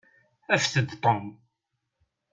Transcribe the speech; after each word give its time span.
Afet-d 0.53 0.89
Tom. 1.03 1.25